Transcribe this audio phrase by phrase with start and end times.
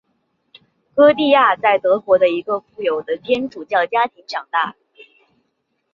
[0.95, 4.75] 歌地亚在德国的一个富有的天主教家庭长大。